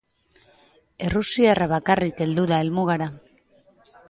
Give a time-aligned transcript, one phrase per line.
[1.07, 3.11] Errusiarra bakarik heldu da helmugara.